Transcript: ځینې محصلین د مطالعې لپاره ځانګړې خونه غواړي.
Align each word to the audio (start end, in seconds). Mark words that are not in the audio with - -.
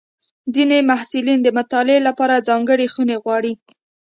ځینې 0.53 0.77
محصلین 0.89 1.39
د 1.43 1.47
مطالعې 1.57 1.99
لپاره 2.07 2.45
ځانګړې 2.47 2.87
خونه 2.93 3.15
غواړي. 3.23 3.53